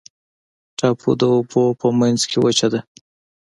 ټاپو 0.77 1.09
د 1.19 1.21
اوبو 1.33 1.63
په 1.79 1.87
منځ 1.99 2.19
کې 2.29 2.37
وچه 2.43 2.67
ده. 2.73 2.79